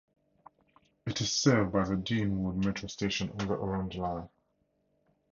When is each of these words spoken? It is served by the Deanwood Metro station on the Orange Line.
It 1.05 1.21
is 1.21 1.31
served 1.31 1.73
by 1.73 1.83
the 1.87 1.93
Deanwood 1.95 2.65
Metro 2.65 2.87
station 2.87 3.29
on 3.39 3.45
the 3.47 3.53
Orange 3.53 3.97
Line. 3.97 4.29